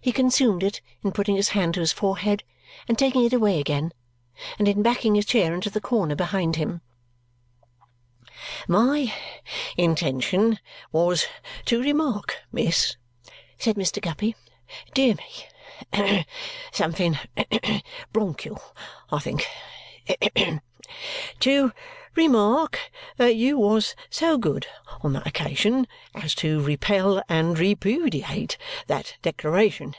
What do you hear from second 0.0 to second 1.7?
He consumed it in putting his